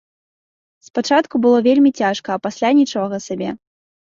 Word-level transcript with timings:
Спачатку 0.87 1.35
было 1.45 1.57
вельмі 1.69 1.91
цяжка, 2.01 2.29
а 2.41 2.43
пасля 2.49 2.69
нічога 2.81 3.15
сабе. 3.29 3.49